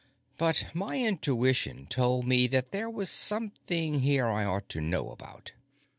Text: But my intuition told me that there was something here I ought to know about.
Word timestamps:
But 0.39 0.65
my 0.73 0.97
intuition 0.99 1.85
told 1.85 2.25
me 2.25 2.47
that 2.47 2.71
there 2.71 2.89
was 2.89 3.07
something 3.11 3.99
here 3.99 4.25
I 4.25 4.45
ought 4.45 4.67
to 4.69 4.81
know 4.81 5.11
about. 5.11 5.51